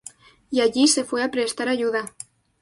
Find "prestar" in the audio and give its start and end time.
1.29-1.67